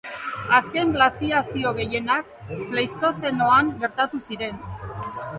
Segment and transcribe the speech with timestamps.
[0.59, 4.57] Azken glaziazio gehienak Pleistozenoan gertatu ziren.